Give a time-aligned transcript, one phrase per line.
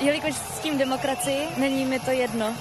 [0.00, 2.54] jelikož s tím demokracii, není mi to jedno.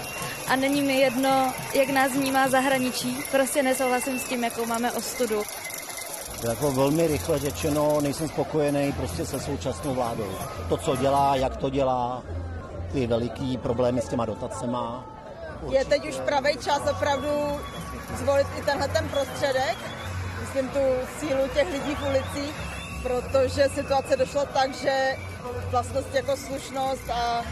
[0.48, 3.18] A není mi jedno, jak nás vnímá zahraničí.
[3.32, 5.44] Prostě nesouhlasím s tím, jakou máme ostudu.
[6.48, 10.32] Jako velmi rychle řečeno, nejsem spokojený prostě se současnou vládou.
[10.70, 12.24] To, co dělá, jak to dělá,
[12.92, 15.06] ty veliký problémy s těma dotacema.
[15.62, 15.78] Určitě.
[15.78, 17.30] Je teď už pravý čas opravdu
[18.18, 19.78] zvolit i tenhle ten prostředek,
[20.42, 20.80] myslím tu
[21.20, 22.56] sílu těch lidí v ulicích,
[23.04, 25.18] protože situace došla tak, že
[25.72, 27.44] vlastnost jako slušnost a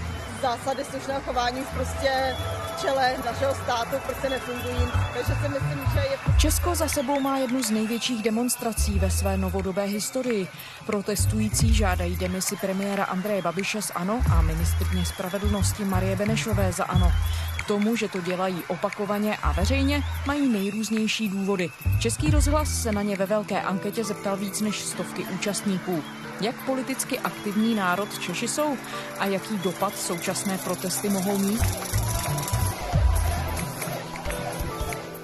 [0.42, 2.36] zásady slušného chování prostě
[2.78, 4.92] v čele našeho státu prostě nefungují.
[5.14, 6.18] Takže si myslím, že je...
[6.38, 10.48] Česko za sebou má jednu z největších demonstrací ve své novodobé historii.
[10.86, 17.12] Protestující žádají demisi premiéra Andreje Babiše z ANO a ministrně spravedlnosti Marie Benešové za ANO.
[17.60, 21.70] K tomu, že to dělají opakovaně a veřejně, mají nejrůznější důvody.
[22.00, 26.04] Český rozhlas se na ně ve velké anketě zeptal víc než stovky účastníků.
[26.42, 28.78] Jak politicky aktivní národ Češi jsou
[29.20, 31.62] a jaký dopad současné protesty mohou mít?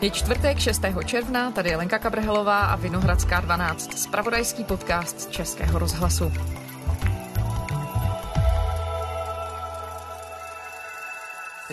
[0.01, 0.81] Je čtvrtek 6.
[1.05, 6.31] června, tady je Lenka Kabrhelová a Vinohradská 12, spravodajský podcast Českého rozhlasu.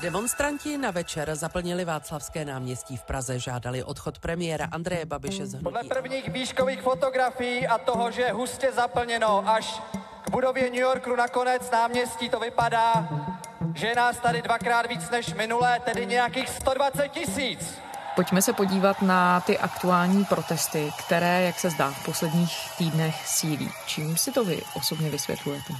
[0.00, 5.64] Demonstranti na večer zaplnili Václavské náměstí v Praze, žádali odchod premiéra Andreje Babiše z hnutí.
[5.64, 9.80] Podle prvních výškových fotografií a toho, že je hustě zaplněno až
[10.24, 13.08] k budově New Yorku nakonec náměstí, to vypadá,
[13.74, 17.74] že je nás tady dvakrát víc než minulé, tedy nějakých 120 tisíc.
[18.14, 23.72] Pojďme se podívat na ty aktuální protesty, které, jak se zdá, v posledních týdnech sílí.
[23.86, 25.72] Čím si to vy osobně vysvětlujete?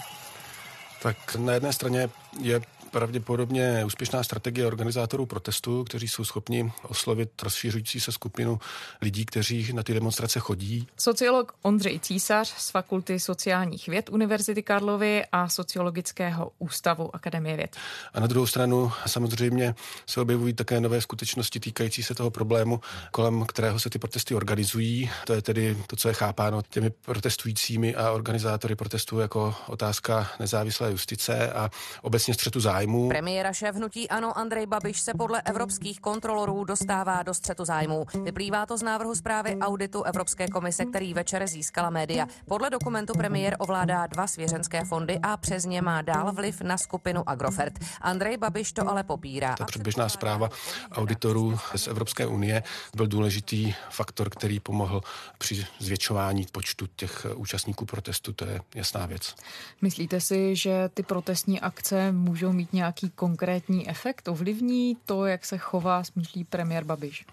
[1.03, 2.08] Tak na jedné straně
[2.41, 8.59] je pravděpodobně úspěšná strategie organizátorů protestů, kteří jsou schopni oslovit rozšířující se skupinu
[9.03, 10.87] lidí, kteří na ty demonstrace chodí.
[10.97, 17.77] Sociolog Ondřej Císař z Fakulty sociálních věd Univerzity Karlovy a Sociologického ústavu Akademie věd.
[18.14, 19.75] A na druhou stranu samozřejmě
[20.07, 22.80] se objevují také nové skutečnosti týkající se toho problému,
[23.11, 25.11] kolem kterého se ty protesty organizují.
[25.25, 30.91] To je tedy to, co je chápáno těmi protestujícími a organizátory protestů jako otázka nezávislé
[30.91, 31.70] justice a
[32.02, 33.09] obecně střetu zájmu zájmů.
[33.09, 38.07] Premiéra šéf hnutí Ano Andrej Babiš se podle evropských kontrolorů dostává do střetu zájmů.
[38.25, 42.27] Vyplývá to z návrhu zprávy auditu Evropské komise, který večer získala média.
[42.48, 47.29] Podle dokumentu premiér ovládá dva svěřenské fondy a přes ně má dál vliv na skupinu
[47.29, 47.73] Agrofert.
[48.01, 49.57] Andrej Babiš to ale popírá.
[49.57, 50.51] Ta předběžná zpráva
[50.93, 52.63] auditorů z Evropské unie
[52.97, 55.01] byl důležitý faktor, který pomohl
[55.39, 58.33] při zvětšování počtu těch účastníků protestu.
[58.33, 59.35] To je jasná věc.
[59.83, 64.28] Myslíte si, že ty protestní akce můžou mít nějaký konkrétní efekt?
[64.28, 67.27] Ovlivní to, jak se chová, smýšlí premiér Babiš?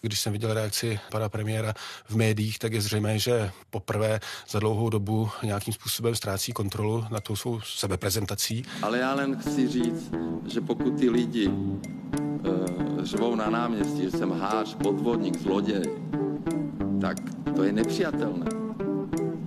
[0.00, 1.74] Když jsem viděl reakci pana premiéra
[2.08, 7.20] v médiích, tak je zřejmé, že poprvé za dlouhou dobu nějakým způsobem ztrácí kontrolu na
[7.20, 8.64] tou svou sebeprezentací.
[8.82, 10.10] Ale já jen chci říct,
[10.46, 11.76] že pokud ty lidi uh,
[13.02, 15.84] řvou na náměstí, že jsem hář, podvodník, zloděj,
[17.00, 17.16] tak
[17.56, 18.65] to je nepřijatelné.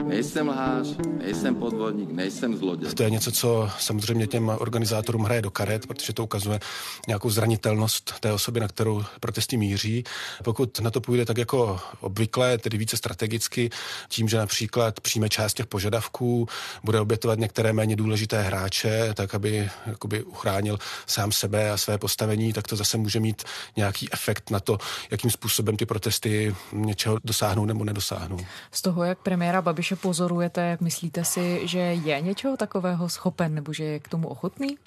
[0.09, 0.87] Nejsem lhář,
[1.17, 2.93] nejsem podvodník, nejsem zloděj.
[2.93, 6.59] To je něco, co samozřejmě těm organizátorům hraje do karet, protože to ukazuje
[7.07, 10.03] nějakou zranitelnost té osoby, na kterou protesty míří.
[10.43, 13.69] Pokud na to půjde tak jako obvykle, tedy více strategicky,
[14.09, 16.47] tím, že například přijme část těch požadavků,
[16.83, 22.53] bude obětovat některé méně důležité hráče, tak aby jakoby uchránil sám sebe a své postavení,
[22.53, 23.43] tak to zase může mít
[23.77, 24.77] nějaký efekt na to,
[25.11, 28.39] jakým způsobem ty protesty něčeho dosáhnou nebo nedosáhnou.
[28.71, 33.83] Z toho, jak premiéra Babiše pozorujete, myslíte si, že je něčeho takového schopen nebo že
[33.83, 34.77] je k tomu ochotný?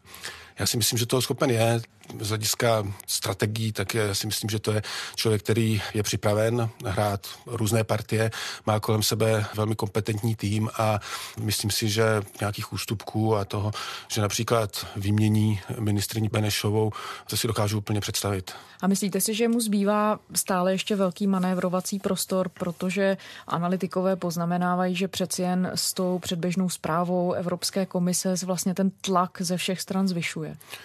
[0.58, 1.80] Já si myslím, že toho schopen je.
[2.20, 4.82] Z hlediska strategií, tak já si myslím, že to je
[5.14, 8.30] člověk, který je připraven hrát různé partie,
[8.66, 11.00] má kolem sebe velmi kompetentní tým a
[11.40, 13.72] myslím si, že nějakých ústupků a toho,
[14.08, 16.90] že například vymění ministriní Benešovou,
[17.30, 18.52] to si dokážu úplně představit.
[18.80, 25.08] A myslíte si, že mu zbývá stále ještě velký manévrovací prostor, protože analytikové poznamenávají, že
[25.08, 30.41] přeci jen s tou předběžnou zprávou Evropské komise vlastně ten tlak ze všech stran zvyšuje?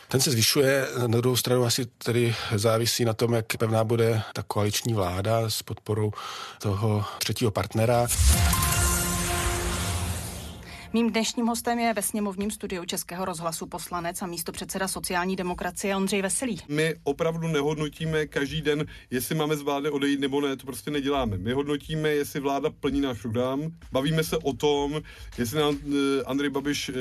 [0.08, 4.44] Ten se zvyšuje, na druhou stranu asi tedy závisí na tom, jak pevná bude ta
[4.44, 6.12] koaliční vláda s podporou
[6.62, 8.08] toho třetího partnera.
[10.94, 15.96] Mým dnešním hostem je ve sněmovním studiu Českého rozhlasu poslanec a místo předseda sociální demokracie
[15.96, 16.62] Ondřej Veselý.
[16.68, 21.38] My opravdu nehodnotíme každý den, jestli máme z vlády odejít nebo ne, to prostě neděláme.
[21.38, 23.62] My hodnotíme, jestli vláda plní náš program,
[23.92, 25.02] bavíme se o tom,
[25.38, 26.94] jestli nám eh, Andrej Babiš eh,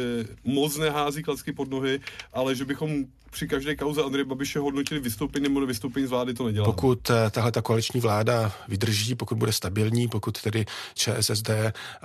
[0.44, 2.00] moc nehází klacky pod nohy,
[2.32, 3.04] ale že bychom
[3.36, 6.64] při každé kauze Andreje Babiše hodnotili vystoupení nebo nevystoupení z vlády, to nedělá.
[6.66, 11.50] Pokud eh, tahle ta koaliční vláda vydrží, pokud bude stabilní, pokud tedy ČSSD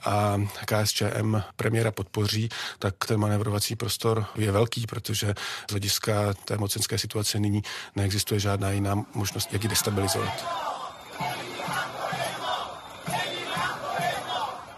[0.05, 1.37] a KSČM
[1.71, 5.33] premiéra podpoří, tak ten manevrovací prostor je velký, protože
[5.69, 7.61] z hlediska té mocenské situace nyní
[7.95, 10.45] neexistuje žádná jiná možnost, jak ji destabilizovat.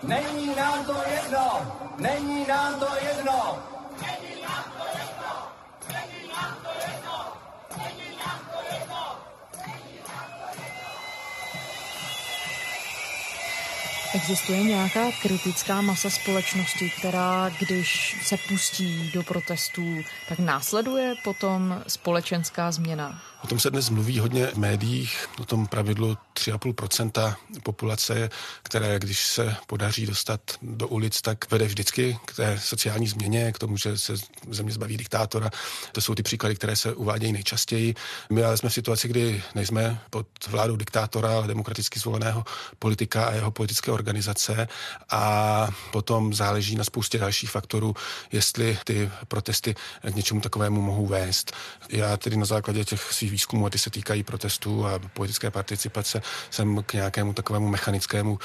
[0.03, 1.77] Není nám to jedno!
[1.97, 2.42] Není
[14.15, 19.97] Existuje nějaká kritická masa společnosti, která, když se pustí do protestů,
[20.29, 23.21] tak následuje potom společenská změna?
[23.43, 28.29] O tom se dnes mluví hodně v médiích, o tom pravidlu 3,5% populace,
[28.63, 33.59] které, když se podaří dostat do ulic, tak vede vždycky k té sociální změně, k
[33.59, 34.13] tomu, že se
[34.49, 35.49] země zbaví diktátora.
[35.91, 37.95] To jsou ty příklady, které se uvádějí nejčastěji.
[38.29, 42.45] My ale jsme v situaci, kdy nejsme pod vládou diktátora, ale demokraticky zvoleného
[42.79, 44.67] politika a jeho politické organizace
[45.09, 47.95] a potom záleží na spoustě dalších faktorů,
[48.31, 49.75] jestli ty protesty
[50.11, 51.51] k něčemu takovému mohou vést.
[51.89, 56.21] Já tedy na základě těch svých výzkumů, a ty se týkají protestů a politické participace,
[56.49, 58.39] jsem k nějakému takovému mechanickému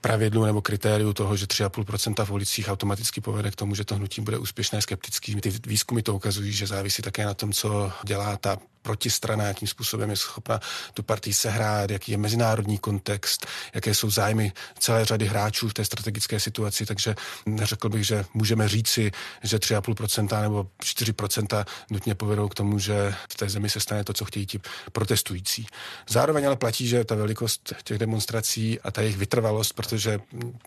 [0.00, 4.20] pravidlu nebo kritériu toho, že 3,5% v ulicích automaticky povede k tomu, že to hnutí
[4.20, 5.34] bude úspěšné, skeptický.
[5.40, 10.10] Ty výzkumy to ukazují, že závisí také na tom, co dělá ta protistrana, jakým způsobem
[10.10, 10.60] je schopna
[10.94, 15.84] tu partii sehrát, jaký je mezinárodní kontext, jaké jsou zájmy celé řady hráčů v té
[15.84, 17.14] strategické situaci, takže
[17.46, 19.12] neřekl bych, že můžeme říci,
[19.42, 24.12] že 3,5% nebo 4% nutně povedou k tomu, že v té zemi se stane to,
[24.12, 24.60] co chtějí ti
[24.92, 25.66] protestující.
[26.08, 30.20] Zároveň ale platí, že ta velikost těch demonstrací a ta jejich vytrvalost, protože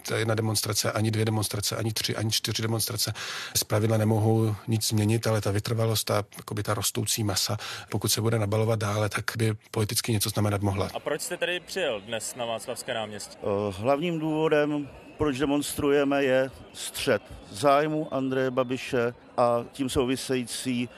[0.08, 3.14] ta jedna demonstrace, ani dvě demonstrace, ani tři, ani čtyři demonstrace
[3.56, 6.24] z pravidla nemohou nic změnit, ale ta vytrvalost, ta,
[6.64, 7.58] ta rostoucí masa,
[7.90, 10.90] pokud se bude nabalovat dále, tak by politicky něco znamenat mohla.
[10.94, 13.38] A proč jste tady přijel dnes na Václavské náměstí?
[13.72, 17.22] Hlavním důvodem, proč demonstrujeme, je střed
[17.52, 20.90] zájmu Andreje Babiše a tím související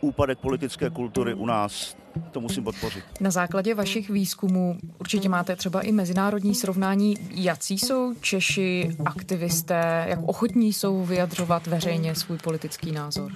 [0.00, 1.96] úpadek politické kultury u nás.
[2.30, 3.04] To musím podpořit.
[3.20, 7.16] Na základě vašich výzkumů určitě máte třeba i mezinárodní srovnání.
[7.30, 13.32] Jaký jsou Češi aktivisté, jak ochotní jsou vyjadřovat veřejně svůj politický názor?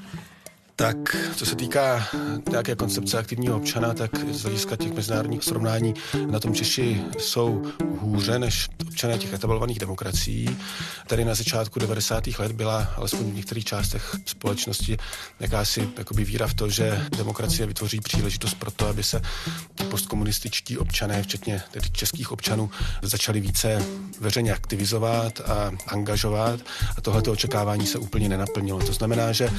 [0.76, 0.96] Tak
[1.36, 2.08] co se týká
[2.50, 5.94] nějaké koncepce aktivního občana, tak z hlediska těch mezinárodních srovnání
[6.30, 7.62] na tom Češi jsou
[8.00, 10.56] hůře než občané těch etablovaných demokracií.
[11.06, 12.26] Tady na začátku 90.
[12.38, 14.96] let byla alespoň v některých částech společnosti
[15.40, 19.22] jakási jakoby víra v to, že demokracie vytvoří příležitost pro to, aby se
[19.74, 22.70] ti postkomunističtí občané, včetně tedy českých občanů,
[23.02, 23.84] začali více
[24.20, 26.60] veřejně aktivizovat a angažovat
[26.96, 28.86] a tohleto očekávání se úplně nenaplnilo.
[28.86, 29.50] To znamená, že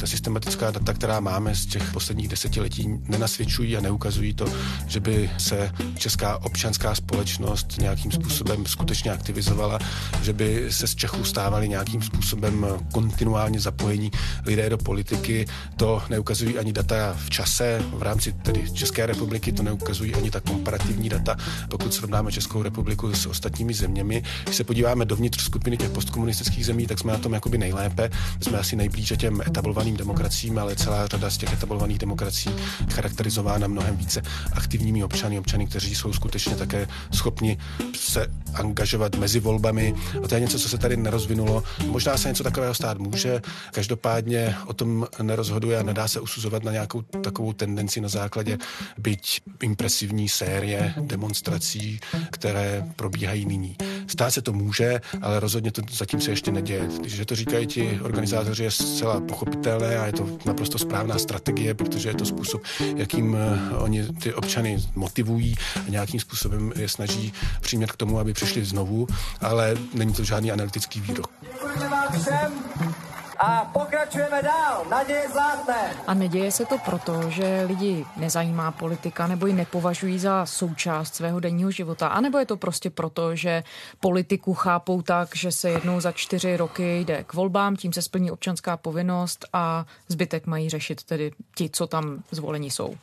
[0.00, 4.46] ta systematická data, která máme z těch posledních desetiletí, nenasvědčují a neukazují to,
[4.86, 9.78] že by se česká občanská společnost nějakým způsobem skutečně aktivizovala,
[10.22, 14.10] že by se z Čechů stávali nějakým způsobem kontinuálně zapojení
[14.46, 15.46] lidé do politiky.
[15.76, 20.40] To neukazují ani data v čase, v rámci tedy České republiky, to neukazují ani ta
[20.40, 21.36] komparativní data,
[21.70, 24.22] pokud srovnáme Českou republiku s ostatními zeměmi.
[24.44, 28.10] Když se podíváme dovnitř skupiny těch postkomunistických zemí, tak jsme na tom jakoby nejlépe.
[28.40, 32.54] Jsme asi nejblíže těm etablovaným demokraciím, ale celá řada z těch etablovaných demokracií
[32.92, 34.22] charakterizována mnohem více
[34.52, 37.58] aktivními občany, občany, kteří jsou skutečně také schopni
[37.96, 39.94] se angažovat mezi volbami.
[40.24, 41.62] A to je něco, co se tady nerozvinulo.
[41.86, 43.42] Možná se něco takového stát může,
[43.72, 48.58] každopádně o tom nerozhoduje a nedá se usuzovat na nějakou takovou tendenci na základě
[48.98, 52.00] byť impresivní série demonstrací,
[52.30, 53.76] které probíhají nyní.
[54.06, 56.88] Stát se to může, ale rozhodně to zatím se ještě neděje.
[57.00, 62.08] Když to říkají ti organizátoři, je zcela pochopitelné a je to naprosto správná strategie, protože
[62.08, 62.62] je to způsob,
[62.96, 65.54] jakým eh, oni ty občany motivují
[65.86, 69.06] a nějakým způsobem je snaží přimět k tomu, aby přišli znovu,
[69.40, 71.30] ale není to žádný analytický výrok.
[71.42, 72.94] Děkujeme vám všem
[73.38, 74.84] a pokračujeme dál.
[74.90, 75.96] Naděje zlátne.
[76.06, 81.40] A neděje se to proto, že lidi nezajímá politika nebo ji nepovažují za součást svého
[81.40, 83.64] denního života, anebo je to prostě proto, že
[84.00, 88.30] politiku chápou tak, že se jednou za čtyři roky jde k volbám, tím se splní
[88.30, 92.94] občanská povinnost a zbytek mají řešit tedy ti, co tam zvoleni jsou.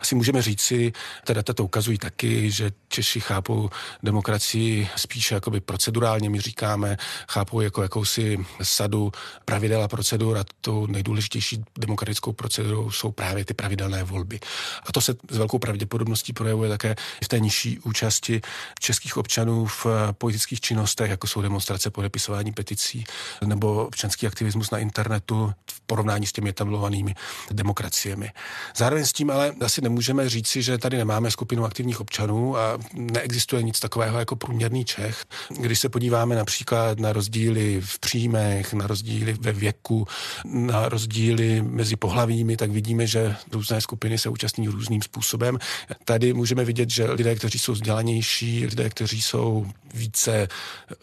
[0.00, 0.92] Asi můžeme říci,
[1.24, 3.70] ta data to ukazují taky, že Češi chápou
[4.02, 6.96] demokracii spíše jakoby procedurálně, my říkáme,
[7.28, 9.12] chápou jako jakousi sadu
[9.44, 14.40] pravidel a procedur a tou nejdůležitější demokratickou procedurou jsou právě ty pravidelné volby.
[14.86, 18.40] A to se s velkou pravděpodobností projevuje také v té nižší účasti
[18.78, 23.04] českých občanů v politických činnostech, jako jsou demonstrace, podepisování peticí
[23.44, 25.52] nebo občanský aktivismus na internetu.
[25.70, 27.14] V porovnání s těmi etablovanými
[27.50, 28.30] demokraciemi.
[28.76, 33.62] Zároveň s tím ale asi nemůžeme říci, že tady nemáme skupinu aktivních občanů a neexistuje
[33.62, 35.24] nic takového jako průměrný Čech.
[35.60, 40.06] Když se podíváme například na rozdíly v příjmech, na rozdíly ve věku,
[40.44, 45.58] na rozdíly mezi pohlavími, tak vidíme, že různé skupiny se účastní různým způsobem.
[46.04, 50.48] Tady můžeme vidět, že lidé, kteří jsou vzdělanější, lidé, kteří jsou více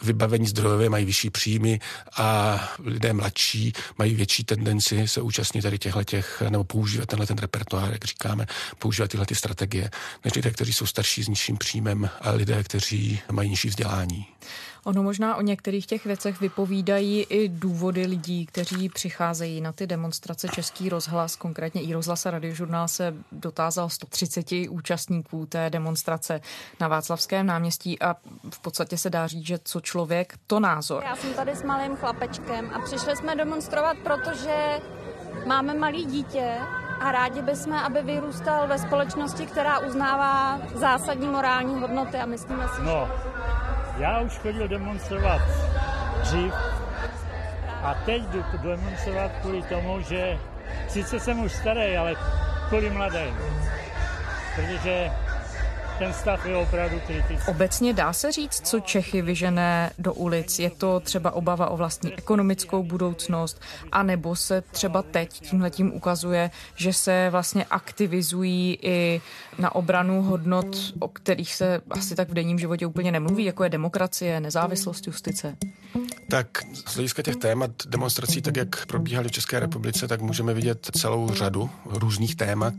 [0.01, 1.79] vybavení zdrojově, mají vyšší příjmy
[2.17, 7.37] a lidé mladší mají větší tendenci se účastnit tady těchto těch, nebo používat tenhle ten
[7.37, 8.45] repertoár, jak říkáme,
[8.79, 9.89] používat tyhle ty strategie,
[10.25, 14.25] než lidé, kteří jsou starší s nižším příjmem a lidé, kteří mají nižší vzdělání.
[14.87, 20.47] Ono možná o některých těch věcech vypovídají i důvody lidí, kteří přicházejí na ty demonstrace
[20.47, 26.41] Český rozhlas, konkrétně i rozhlas a radiožurnál se dotázal 130 účastníků té demonstrace
[26.79, 28.15] na Václavském náměstí a
[28.49, 31.03] v podstatě se dá říct, že co člověk, to názor.
[31.03, 34.79] Já jsem tady s malým chlapečkem a přišli jsme demonstrovat, protože
[35.45, 36.57] máme malý dítě
[36.99, 42.81] a rádi bychom, aby vyrůstal ve společnosti, která uznává zásadní morální hodnoty a myslíme si,
[42.83, 43.09] no.
[43.97, 45.41] Já už chodil demonstrovat
[46.21, 46.53] dřív
[47.83, 50.39] a teď jdu demonstrovat kvůli tomu, že
[50.87, 52.15] sice jsem už starý, ale
[52.67, 53.37] kvůli mladým.
[54.55, 55.11] Protože
[55.99, 57.51] ten stav je opravdu kritický.
[57.51, 60.59] Obecně dá se říct, co Čechy vyžené do ulic.
[60.59, 63.61] Je to třeba obava o vlastní ekonomickou budoucnost,
[63.91, 69.21] anebo se třeba teď tímhletím ukazuje, že se vlastně aktivizují i
[69.59, 73.69] na obranu hodnot, o kterých se asi tak v denním životě úplně nemluví, jako je
[73.69, 75.55] demokracie, nezávislost justice.
[76.29, 80.89] Tak z hlediska těch témat demonstrací, tak jak probíhaly v České republice, tak můžeme vidět
[80.97, 82.73] celou řadu různých témat,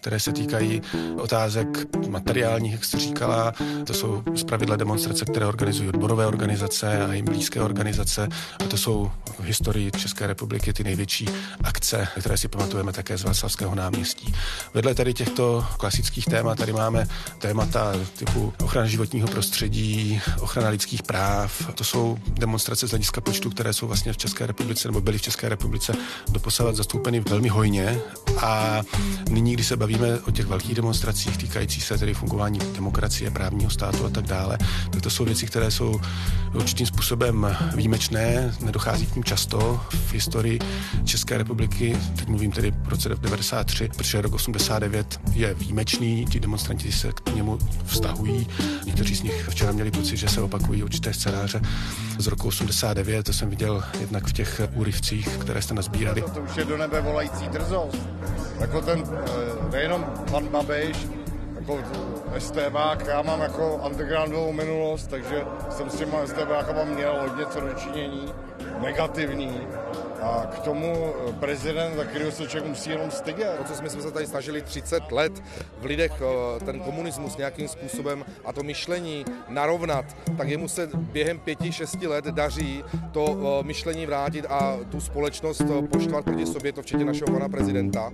[0.00, 0.82] které se týkají
[1.16, 1.66] otázek
[2.08, 3.52] materiálních, jak jste říkala.
[3.86, 8.28] To jsou zpravidla demonstrace, které organizují odborové organizace a jim blízké organizace.
[8.64, 11.28] A to jsou v historii České republiky ty největší
[11.64, 14.34] akce, které si pamatujeme také z Václavského náměstí.
[14.74, 17.06] Vedle tady těchto klasických témat tady máme
[17.38, 21.70] témata typu ochrana životního prostředí, ochrana lidských práv.
[21.74, 25.22] To jsou demonstrace z hlediska počtu, které jsou vlastně v České republice nebo byly v
[25.22, 25.94] České republice
[26.28, 27.98] doposavat zastoupeny velmi hojně.
[28.36, 28.82] A
[29.28, 34.06] nyní, když se bavíme o těch velkých demonstracích týkající se tedy fungování demokracie, právního státu
[34.06, 34.58] a tak dále,
[34.90, 36.00] tak to jsou věci, které jsou
[36.54, 40.58] určitým způsobem výjimečné, nedochází k ním často v historii
[41.04, 46.92] České republiky, teď mluvím tedy v roce 93, protože rok 89 je výjimečný, ti demonstranti
[46.92, 48.46] se k němu vztahují,
[48.84, 51.60] někteří z nich včera měli pocit, že se opakují určité scénáře
[52.18, 56.22] z roku 89, to jsem viděl jednak v těch úryvcích, které jste nazbírali.
[56.34, 58.08] To už je do nebe volající drzost.
[58.60, 60.96] Jako ten, eh, nejenom pan Babiš,
[61.54, 61.78] jako
[62.38, 68.32] STBák, já mám jako undergroundovou minulost, takže jsem s těma STBákama měl hodně co dočinění,
[68.82, 69.60] negativní.
[70.22, 73.58] A k tomu prezident, za kterého se člověk musí jenom stydět.
[73.58, 75.42] To, co jsme se tady snažili 30 let
[75.80, 80.04] v lidech eh, ten komunismus nějakým způsobem a to myšlení narovnat,
[80.36, 85.60] tak jemu se během pěti, šesti let daří to eh, myšlení vrátit a tu společnost
[85.60, 88.12] eh, poštvat proti sobě, to včetně našeho pana prezidenta.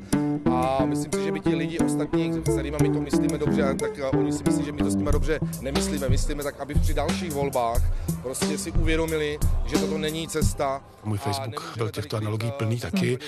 [0.53, 3.91] A myslím si, že by ti lidi ostatní, s kterými my to myslíme dobře, tak
[4.19, 6.09] oni si myslí, že my to s nimi dobře nemyslíme.
[6.09, 7.83] Myslíme tak, aby při dalších volbách
[8.23, 10.83] prostě si uvědomili, že toto není cesta.
[11.05, 13.19] Můj Facebook byl těchto analogií plný taky.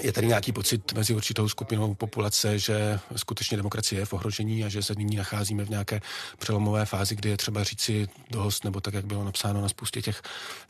[0.00, 4.68] Je tady nějaký pocit mezi určitou skupinou populace, že skutečně demokracie je v ohrožení a
[4.68, 6.00] že se nyní nacházíme v nějaké
[6.38, 10.22] přelomové fázi, kdy je třeba říci dost, nebo tak, jak bylo napsáno na spoustě těch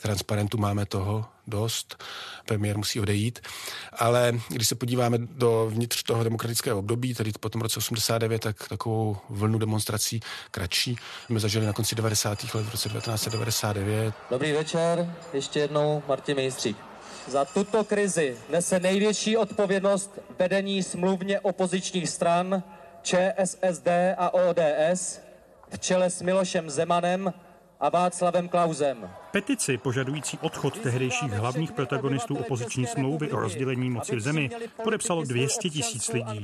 [0.03, 2.05] transparentů, máme toho dost,
[2.47, 3.41] premiér musí odejít.
[3.93, 8.69] Ale když se podíváme do vnitř toho demokratického období, tedy po tom roce 89, tak
[8.69, 10.97] takovou vlnu demonstrací kratší
[11.27, 12.55] jsme zažili na konci 90.
[12.55, 14.15] let v roce 1999.
[14.31, 16.88] Dobrý večer, ještě jednou Martin Mejstřík.
[17.27, 22.63] Za tuto krizi nese největší odpovědnost vedení smluvně opozičních stran
[23.03, 25.21] ČSSD a ODS
[25.69, 27.33] v čele s Milošem Zemanem
[27.81, 29.11] a Václavem Klausem.
[29.31, 34.51] Petici požadující odchod tehdejších hlavních protagonistů opoziční smlouvy o rozdělení moci v zemi
[34.85, 36.43] podepsalo 200 tisíc lidí.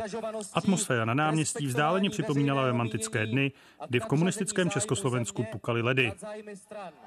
[0.52, 3.52] Atmosféra na náměstí vzdáleně připomínala romantické dny,
[3.88, 6.12] kdy v komunistickém Československu pukaly ledy.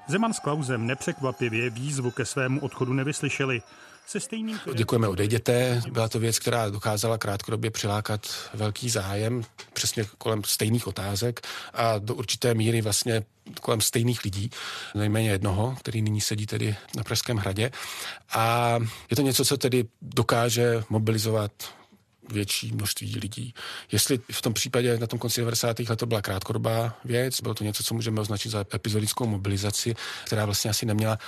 [0.06, 3.62] Zeman s Klausem nepřekvapivě výzvu ke svému odchodu nevyslyšeli.
[4.08, 4.60] Se stejným...
[4.74, 5.82] Děkujeme, odejděte.
[5.90, 11.40] Byla to věc, která dokázala krátkodobě přilákat velký zájem, přesně kolem stejných otázek
[11.74, 13.22] a do určité míry vlastně
[13.60, 14.50] kolem stejných lidí,
[14.94, 17.70] nejméně jednoho, který nyní sedí tedy na Pražském hradě.
[18.34, 18.78] A
[19.10, 21.52] je to něco, co tedy dokáže mobilizovat
[22.32, 23.54] větší množství lidí.
[23.92, 25.78] Jestli v tom případě na tom konci 90.
[25.78, 29.94] let to byla krátkodobá věc, bylo to něco, co můžeme označit za epizodickou mobilizaci,
[30.26, 31.18] která vlastně asi neměla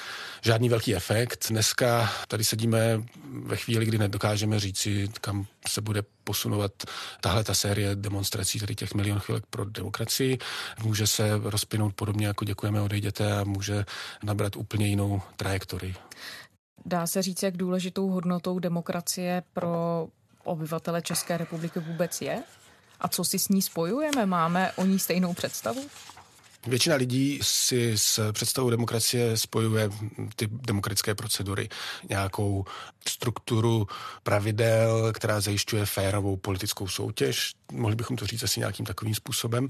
[0.43, 1.47] žádný velký efekt.
[1.51, 3.03] Dneska tady sedíme
[3.43, 6.73] ve chvíli, kdy nedokážeme říci, kam se bude posunovat
[7.21, 10.39] tahle ta série demonstrací, tady těch milion chvilek pro demokracii.
[10.83, 13.85] Může se rozpinout podobně jako děkujeme odejděte a může
[14.23, 15.95] nabrat úplně jinou trajektorii.
[16.87, 20.09] Dá se říct, jak důležitou hodnotou demokracie pro
[20.45, 22.43] obyvatele České republiky vůbec je?
[23.01, 24.27] A co si s ní spojujeme?
[24.27, 25.81] Máme o ní stejnou představu?
[26.67, 29.91] Většina lidí si s představou demokracie spojuje
[30.37, 31.69] ty demokratické procedury,
[32.09, 32.65] nějakou
[33.09, 33.87] strukturu
[34.23, 37.55] pravidel, která zajišťuje férovou politickou soutěž.
[37.73, 39.69] Mohli bychom to říct asi nějakým takovým způsobem.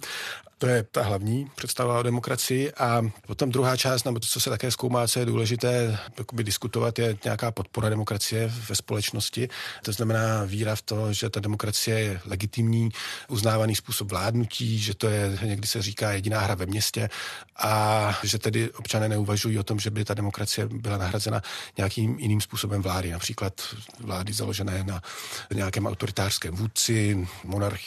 [0.58, 2.72] To je ta hlavní představa o demokracii.
[2.72, 5.98] A potom druhá část, nebo to, co se také zkoumá, co je důležité
[6.32, 9.48] diskutovat, je nějaká podpora demokracie ve společnosti.
[9.82, 12.88] To znamená víra v to, že ta demokracie je legitimní,
[13.28, 17.08] uznávaný způsob vládnutí, že to je, někdy se říká, jediná hra ve městě
[17.56, 21.42] a že tedy občané neuvažují o tom, že by ta demokracie byla nahrazena
[21.76, 23.52] nějakým jiným způsobem vlády, například
[24.00, 25.02] vlády založené na
[25.54, 27.28] nějakém autoritářském vůdci,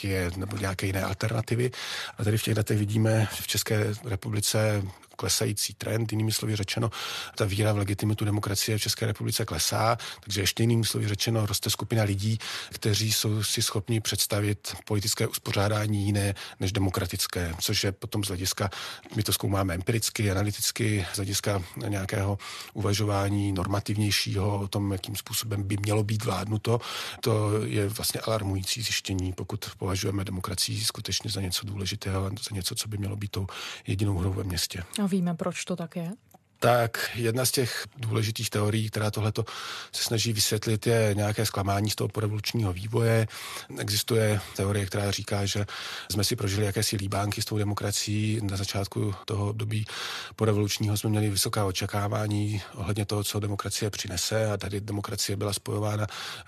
[0.04, 1.70] monarchie nebo nějaké jiné alternativy.
[2.18, 4.82] A tady v těch letech vidíme v České republice
[5.16, 6.90] klesající trend, jinými slovy řečeno,
[7.36, 11.70] ta víra v legitimitu demokracie v České republice klesá, takže ještě jinými slovy řečeno roste
[11.70, 12.38] skupina lidí,
[12.70, 18.70] kteří jsou si schopni představit politické uspořádání jiné než demokratické, což je potom z hlediska,
[19.16, 22.38] my to zkoumáme empiricky, analyticky, z hlediska nějakého
[22.74, 26.80] uvažování normativnějšího o tom, jakým způsobem by mělo být vládnuto.
[27.20, 32.88] To je vlastně alarmující zjištění, pokud považujeme demokracii skutečně za něco důležitého, za něco, co
[32.88, 33.46] by mělo být tou
[33.86, 34.84] jedinou hrou ve městě.
[35.04, 36.10] A víme, proč to tak je?
[36.64, 39.44] Tak jedna z těch důležitých teorií, která tohleto
[39.92, 43.26] se snaží vysvětlit, je nějaké zklamání z toho porevolučního vývoje.
[43.78, 45.66] Existuje teorie, která říká, že
[46.10, 48.40] jsme si prožili jakési líbánky s tou demokracií.
[48.42, 49.84] Na začátku toho období
[50.36, 56.06] porevolučního jsme měli vysoká očekávání ohledně toho, co demokracie přinese a tady demokracie byla spojována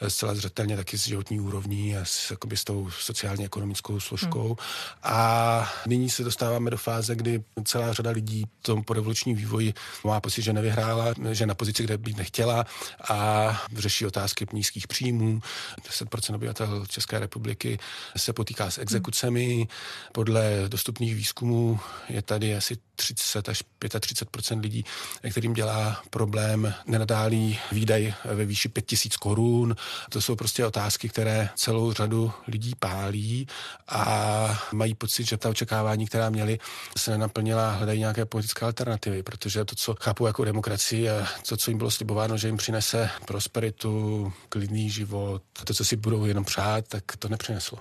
[0.08, 4.46] zcela zřetelně taky s životní úrovní a s, jakoby, s tou sociálně-ekonomickou složkou.
[4.48, 4.56] Hmm.
[5.02, 9.74] A nyní se dostáváme do fáze, kdy celá řada lidí v tom porevolučním vývoji
[10.06, 12.66] má pocit, že nevyhrála, že na pozici, kde být nechtěla
[13.08, 15.40] a řeší otázky nízkých příjmů.
[15.88, 17.78] 10% obyvatel České republiky
[18.16, 19.68] se potýká s exekucemi.
[20.12, 24.84] Podle dostupných výzkumů je tady asi 30 až 35% lidí,
[25.30, 29.76] kterým dělá problém nenadálý výdaj ve výši 5000 korun.
[30.10, 33.46] To jsou prostě otázky, které celou řadu lidí pálí
[33.88, 36.58] a mají pocit, že ta očekávání, která měli,
[36.98, 41.70] se nenaplnila, hledají nějaké politické alternativy, protože to, co chápu jako demokracii a to, co
[41.70, 46.88] jim bylo slibováno, že jim přinese prosperitu, klidný život, to, co si budou jenom přát,
[46.88, 47.78] tak to nepřineslo.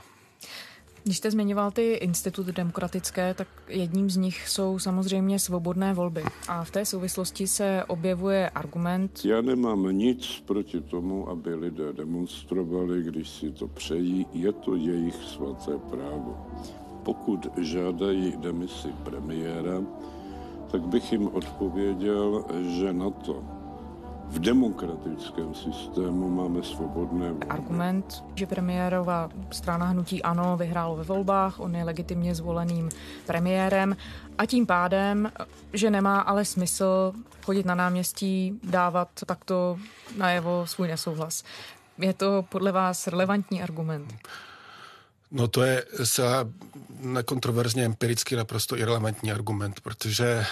[1.05, 6.23] Když jste zmiňoval ty instituty demokratické, tak jedním z nich jsou samozřejmě svobodné volby.
[6.47, 9.21] A v té souvislosti se objevuje argument.
[9.25, 14.25] Já nemám nic proti tomu, aby lidé demonstrovali, když si to přejí.
[14.33, 16.47] Je to jejich svaté právo.
[17.03, 19.81] Pokud žádají demisi premiéra,
[20.71, 23.43] tak bych jim odpověděl, že na to
[24.29, 31.75] v demokratickém systému máme svobodné Argument, že premiérová strana hnutí ANO vyhrálo ve volbách, on
[31.75, 32.89] je legitimně zvoleným
[33.25, 33.95] premiérem
[34.37, 35.31] a tím pádem,
[35.73, 37.13] že nemá ale smysl
[37.45, 39.77] chodit na náměstí, dávat takto
[40.17, 41.43] najevo svůj nesouhlas.
[41.97, 44.13] Je to podle vás relevantní argument?
[45.31, 46.49] No to je zcela
[46.99, 50.45] nekontroverzně empiricky naprosto irrelevantní argument, protože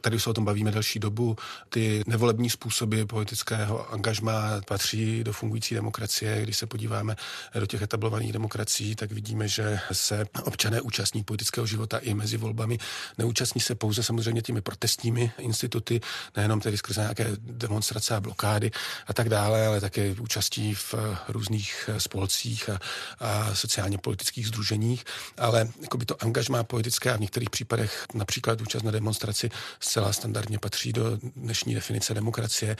[0.00, 1.36] Tady se o tom bavíme další dobu.
[1.68, 6.42] Ty nevolební způsoby politického angažmá patří do fungující demokracie.
[6.42, 7.16] Když se podíváme
[7.58, 12.78] do těch etablovaných demokracií, tak vidíme, že se občané účastní politického života i mezi volbami.
[13.18, 16.00] Neúčastní se pouze samozřejmě těmi protestními instituty,
[16.36, 18.70] nejenom tedy skrze nějaké demonstrace a blokády
[19.06, 20.94] a tak dále, ale také účastí v
[21.28, 22.78] různých spolcích a,
[23.20, 25.04] a sociálně politických združeních.
[25.38, 30.12] Ale jako by to angažmá politické a v některých případech například účast na demonstraci zcela
[30.12, 31.04] standardně patří do
[31.36, 32.76] dnešní definice demokracie.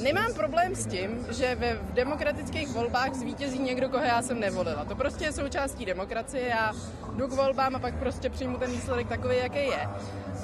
[0.00, 4.84] Nemám problém s tím, že ve demokratických volbách zvítězí někdo, koho já jsem nevolila.
[4.84, 6.48] To prostě je součástí demokracie.
[6.48, 6.72] Já
[7.16, 9.88] jdu k volbám a pak prostě přijmu ten výsledek takový, jaký je.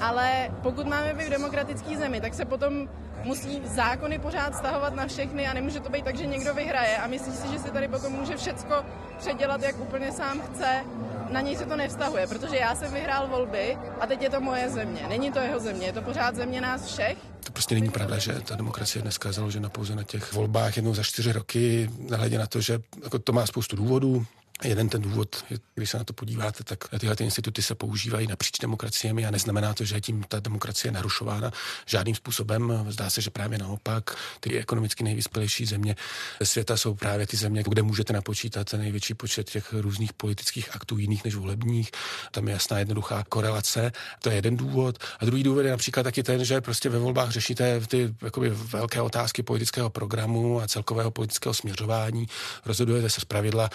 [0.01, 2.89] Ale pokud máme být v demokratické zemi, tak se potom
[3.23, 7.07] musí zákony pořád stahovat na všechny a nemůže to být tak, že někdo vyhraje a
[7.07, 8.75] myslí si, že si tady potom může všecko
[9.17, 10.83] předělat, jak úplně sám chce
[11.29, 14.69] na něj se to nevztahuje, protože já jsem vyhrál volby a teď je to moje
[14.69, 15.01] země.
[15.09, 17.17] Není to jeho země, je to pořád země nás všech.
[17.43, 20.93] To prostě není pravda, že ta demokracie dneska je založena pouze na těch volbách jednou
[20.93, 24.25] za čtyři roky, nehledě na to, že jako to má spoustu důvodů.
[24.63, 28.57] Jeden ten důvod, když se na to podíváte, tak tyhle ty instituty se používají napříč
[28.61, 31.51] demokraciemi a neznamená to, že tím ta demokracie je narušována
[31.85, 32.85] žádným způsobem.
[32.89, 35.95] Zdá se, že právě naopak ty ekonomicky nejvyspělejší země
[36.43, 40.97] světa jsou právě ty země, kde můžete napočítat ten největší počet těch různých politických aktů
[40.97, 41.91] jiných než volebních.
[42.31, 43.91] Tam je jasná jednoduchá korelace.
[44.21, 44.97] To je jeden důvod.
[45.19, 49.01] A druhý důvod je například taky ten, že prostě ve volbách řešíte ty jakoby, velké
[49.01, 52.27] otázky politického programu a celkového politického směřování.
[52.65, 53.69] Rozhodujete se z pravidla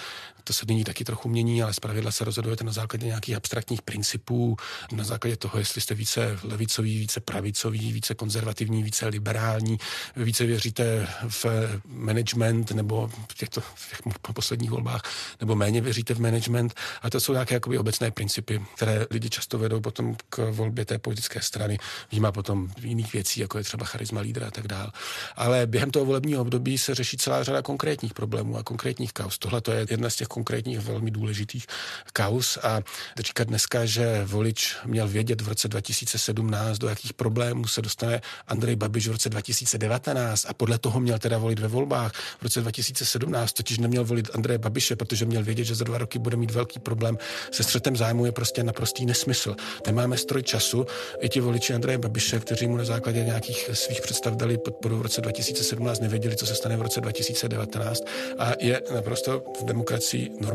[0.45, 4.57] to se nyní taky trochu mění, ale zpravidla se rozhodujete na základě nějakých abstraktních principů,
[4.93, 9.79] na základě toho, jestli jste více levicový, více pravicový, více konzervativní, více liberální,
[10.17, 11.47] více věříte v
[11.87, 14.01] management nebo v těchto v těch
[14.35, 15.03] posledních volbách,
[15.41, 16.75] nebo méně věříte v management.
[17.03, 20.99] A to jsou nějaké jakoby obecné principy, které lidi často vedou potom k volbě té
[20.99, 21.79] politické strany.
[22.13, 24.93] Výjima potom jiných věcí, jako je třeba charisma lídra a tak dále.
[25.37, 29.39] Ale během toho volebního období se řeší celá řada konkrétních problémů a konkrétních kaus.
[29.39, 31.67] Tohle to je jedna z těch konkrétních velmi důležitých
[32.13, 32.81] kaus a
[33.19, 38.77] říkat dneska, že volič měl vědět v roce 2017, do jakých problémů se dostane Andrej
[38.77, 42.13] Babiš v roce 2019 a podle toho měl teda volit ve volbách.
[42.13, 46.19] V roce 2017 totiž neměl volit Andreje Babiše, protože měl vědět, že za dva roky
[46.19, 47.19] bude mít velký problém
[47.51, 49.57] se střetem zájmu, je prostě naprostý nesmysl.
[49.87, 50.87] Nemáme stroj času.
[51.21, 55.03] I ti voliči Andreje Babiše, kteří mu na základě nějakých svých představ dali podporu v
[55.03, 58.03] roce 2017, nevěděli, co se stane v roce 2019
[58.39, 60.52] a je naprosto v demokracii normální,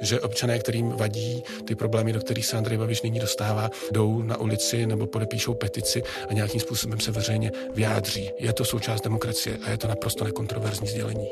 [0.00, 4.36] že občané, kterým vadí ty problémy, do kterých se Andrej Babiš nyní dostává, jdou na
[4.36, 8.30] ulici nebo podepíšou petici a nějakým způsobem se veřejně vyjádří.
[8.38, 11.28] Je to součást demokracie a je to naprosto nekontroverzní sdělení.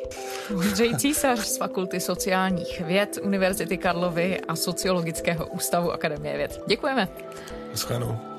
[0.56, 6.60] Ondřej Císař z Fakulty sociálních věd Univerzity Karlovy a Sociologického ústavu Akademie věd.
[6.66, 7.08] Děkujeme.
[7.74, 8.37] Schledanou.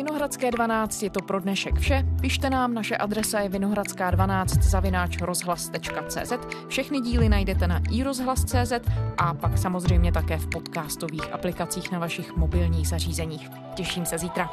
[0.00, 2.04] Vinohradské 12 je to pro dnešek vše.
[2.20, 6.32] Pište nám, naše adresa je vinohradská 12 zavináč rozhlas.cz.
[6.68, 8.72] Všechny díly najdete na iRozhlas.cz
[9.18, 13.50] a pak samozřejmě také v podcastových aplikacích na vašich mobilních zařízeních.
[13.74, 14.50] Těším se zítra.